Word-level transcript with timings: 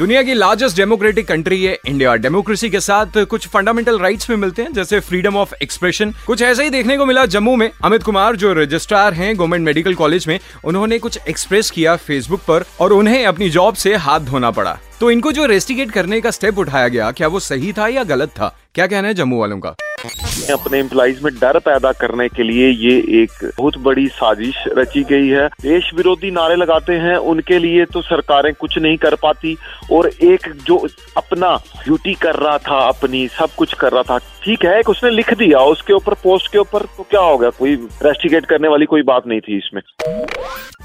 दुनिया 0.00 0.22
की 0.22 0.34
largest 0.34 0.76
democratic 0.76 1.26
country 1.28 1.62
है 1.64 1.76
इंडिया 1.86 2.14
डेमोक्रेसी 2.16 2.68
के 2.70 2.80
साथ 2.80 3.16
कुछ 3.24 3.46
फंडामेंटल 3.48 3.98
राइट्स 3.98 4.30
भी 4.30 4.36
मिलते 4.36 4.62
हैं, 4.62 4.72
जैसे 4.72 5.00
फ्रीडम 5.00 5.36
ऑफ़ 5.36 5.52
एक्सप्रेशन 5.62 6.14
कुछ 6.26 6.42
ऐसा 6.42 6.62
ही 6.62 6.70
देखने 6.70 6.96
को 6.98 7.06
मिला 7.06 7.24
जम्मू 7.26 7.56
में। 7.56 7.70
अमित 7.84 8.02
कुमार, 8.02 8.36
जो 8.36 8.52
रजिस्ट्रार 8.52 9.14
हैं 9.14 9.36
गवर्नमेंट 9.38 9.64
मेडिकल 9.64 9.94
कॉलेज 9.94 10.26
में, 10.28 10.38
उन्होंने 10.64 10.98
कुछ 10.98 11.18
एक्सप्रेस 11.28 11.70
किया 11.70 11.96
फेसबुक 11.96 12.40
पर 12.40 12.64
और 12.80 12.92
उन्हें 12.92 13.26
अपनी 13.26 13.50
जॉब 13.50 13.74
से 13.74 13.94
हाथ 13.96 14.20
धोना 14.20 14.50
पड़ा। 14.50 14.76
तो 15.00 15.10
इनको 15.10 15.32
जो 15.32 15.46
रेस्टिगेट 15.46 15.90
करने 15.90 16.20
का 16.20 16.30
स्टेप 16.30 16.58
उठाया 16.58 16.88
गया, 16.88 17.10
क्या 17.10 17.28
वो 17.28 17.40
सही 17.40 17.72
था 17.72 17.88
या 17.88 18.04
गलत 18.04 18.28
था? 18.30 18.54
क्या 18.74 18.86
कहना 18.86 19.08
है 19.08 19.14
जम्मू 19.14 19.40
वालों 19.40 19.58
का? 19.58 19.74
अपने 20.00 20.78
एम्प्लॉइज 20.78 21.20
में 21.22 21.32
डर 21.34 21.58
पैदा 21.58 21.90
करने 21.92 22.28
के 22.28 22.42
लिए 22.42 22.68
ये 22.68 23.22
एक 23.22 23.32
बहुत 23.58 23.76
बड़ी 23.78 24.06
साजिश 24.08 24.62
रची 24.78 25.02
गई 25.02 25.28
है। 25.28 25.46
देश 25.62 25.90
विरोधी 25.94 26.30
नारे 26.30 26.54
लगाते 26.56 26.92
हैं, 26.94 27.16
उनके 27.16 27.58
लिए 27.58 27.84
तो 27.84 28.02
सरकारें 28.02 28.52
कुछ 28.54 28.78
नहीं 28.78 28.96
कर 28.96 29.14
पाती 29.14 29.56
और 29.92 30.08
एक 30.08 30.48
जो 30.66 30.76
अपना 31.16 31.54
ड्यूटी 31.84 32.14
कर 32.14 32.36
रहा 32.36 32.56
था, 32.58 32.78
अपनी 32.88 33.26
सब 33.28 33.54
कुछ 33.56 33.74
कर 33.74 33.92
रहा 33.92 34.02
था, 34.02 34.18
ठीक 34.44 34.64
है, 34.64 34.78
एक 34.78 34.88
उसने 34.88 35.10
लिख 35.10 35.34
दिया, 35.34 35.58
उसके 35.66 35.92
ऊपर 35.92 36.14
पोस्ट 36.22 36.52
के 36.52 36.58
ऊपर 36.58 36.86
तो 36.96 37.06
क्या 37.10 37.20
हो 37.20 37.36
गया? 37.38 37.50
कोई 37.50 37.74
रेस्टिगेट 38.04 38.46
करने 38.46 38.68
वाली 38.68 38.86
कोई 38.86 39.02
बात 39.02 39.26
नहीं 39.26 39.40
थी 39.40 39.56
इसमें। 39.58 39.82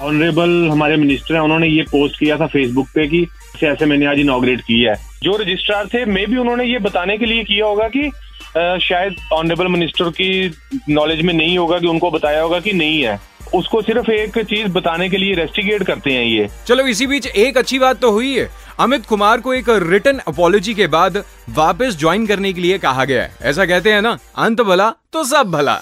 ऑनरेबल 0.00 0.68
हमारे 0.70 0.96
मिनिस्टर 0.96 1.34
हैं, 1.34 1.40
उन्होंने 1.40 1.66
ये 1.68 1.82
पोस्ट 1.92 2.18
किया 2.18 2.36
था 2.36 2.46
फेसबुक 2.48 2.88
पे 2.94 3.06
कि 3.06 3.26
ऐसे 3.62 3.86
मैंने 3.86 4.06
आज 4.06 4.18
इनॉग्रेट 4.18 4.60
किया 4.60 4.92
है। 4.92 5.12
जो 5.22 5.36
रजिस्ट्रार 5.36 5.86
थे 5.86 6.04
मे 6.04 6.24
भी 6.26 6.36
उन्होंने 6.36 6.64
ये 6.64 6.78
बताने 6.78 7.16
के 7.18 7.26
लिए 7.26 7.44
किया 7.44 7.66
होगा 7.66 7.86
कि 7.88 8.10
शायद 8.56 9.16
ऑनरेबल 9.32 9.68
मिनिस्टर 9.68 10.10
की 10.10 10.56
नॉलेज 10.88 11.22
में 11.22 11.34
नहीं 11.34 11.58
होगा 11.58 11.78
कि 11.78 11.86
उनको 11.86 12.10
बताया 12.10 12.42
होगा 12.42 12.60
कि 12.60 12.72
नहीं 12.72 13.02
है। 13.02 13.20
उसको 13.54 13.80
सिर्फ़ 13.82 14.10
एक 14.10 14.38
चीज़ 14.38 14.68
बताने 14.68 15.08
के 15.08 15.16
लिए 15.16 15.34
रेस्टिगेट 15.34 15.82
करते 15.86 16.12
हैं 16.12 16.24
ये। 16.24 16.48
चलो 16.66 16.86
इसी 16.86 17.06
बीच 17.06 17.26
एक 17.26 17.58
अच्छी 17.58 17.78
बात 17.78 18.00
तो 18.00 18.10
हुई 18.10 18.34
है। 18.38 18.48
अमित 18.80 19.06
कुमार 19.06 19.40
को 19.40 19.54
एक 19.54 19.64
रिटर्न 19.68 20.18
अपॉलोजी 20.28 20.74
के 20.74 20.86
बाद 20.86 21.22
वापस 21.50 21.96
ज्वाइन 21.98 22.26
करने 22.26 22.52
के 22.52 22.60
लिए 22.60 22.78
कहा 22.78 23.04
गया 23.04 23.22
है। 23.22 23.36
ऐसा 23.42 23.66
कहते 23.66 23.92
हैं 23.92 24.02
ना 24.02 24.18
अंत 24.36 24.60
भला 24.60 24.90
तो 25.12 25.24
सब 25.24 25.50
भला। 25.50 25.80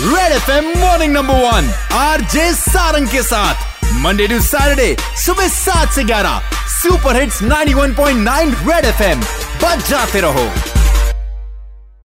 Red 0.00 0.32
F 0.32 0.50
M 0.50 0.72
morning 0.78 1.12
number 1.12 1.34
one 1.34 1.72
R 1.92 2.20
J 2.20 2.52
Sarang 2.52 3.08
के 3.08 3.22
साथ। 3.22 3.84
मंडे 3.94 4.26
टू 4.26 4.40
सैटरडे 4.40 4.96
सुबह 5.24 5.48
सात 5.48 5.88
से 5.88 6.04
ग्यारह। 6.04 6.40
सुपर 6.72 7.20
हिट्स 7.20 7.42
91.9 7.42 8.54
रेड 8.68 8.84
एफएम 8.84 9.20
बच 9.64 9.88
जाते 9.88 10.20
रहो। 10.20 10.71